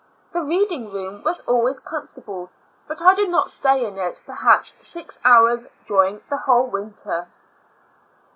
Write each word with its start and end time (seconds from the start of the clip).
The 0.31 0.41
reading 0.41 0.89
room 0.91 1.21
was 1.23 1.41
always 1.41 1.77
com 1.77 2.07
fortable, 2.07 2.49
but 2.87 3.03
I 3.03 3.13
did 3.13 3.29
not 3.29 3.51
stay 3.51 3.85
in 3.85 3.99
it 3.99 4.19
perhaps 4.25 4.73
six 4.79 5.19
hours 5.23 5.67
during 5.85 6.21
the 6.27 6.37
whole 6.37 6.65
winter. 6.65 7.27